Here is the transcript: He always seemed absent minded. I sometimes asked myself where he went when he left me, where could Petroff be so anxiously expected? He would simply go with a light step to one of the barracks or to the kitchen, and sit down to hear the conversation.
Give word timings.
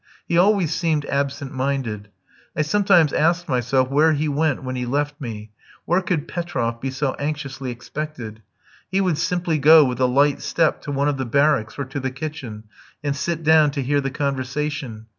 He 0.27 0.35
always 0.35 0.73
seemed 0.73 1.05
absent 1.05 1.53
minded. 1.53 2.09
I 2.55 2.63
sometimes 2.63 3.13
asked 3.13 3.47
myself 3.47 3.91
where 3.91 4.13
he 4.13 4.27
went 4.27 4.63
when 4.63 4.75
he 4.75 4.87
left 4.87 5.21
me, 5.21 5.51
where 5.85 6.01
could 6.01 6.27
Petroff 6.27 6.81
be 6.81 6.89
so 6.89 7.13
anxiously 7.19 7.69
expected? 7.69 8.41
He 8.89 8.99
would 8.99 9.19
simply 9.19 9.59
go 9.59 9.85
with 9.85 9.99
a 9.99 10.07
light 10.07 10.41
step 10.41 10.81
to 10.85 10.91
one 10.91 11.07
of 11.07 11.17
the 11.17 11.25
barracks 11.25 11.77
or 11.77 11.85
to 11.85 11.99
the 11.99 12.09
kitchen, 12.09 12.63
and 13.03 13.15
sit 13.15 13.43
down 13.43 13.69
to 13.77 13.83
hear 13.83 14.01
the 14.01 14.09
conversation. 14.09 15.05